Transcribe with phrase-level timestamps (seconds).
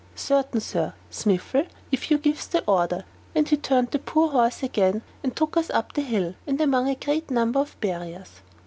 [0.15, 3.05] "Certain, Sir, Smiffle, if you gives the order;"
[3.35, 6.89] and he turned the poor horse again, and took us up the hill, and among
[6.89, 8.41] a great number of barriers.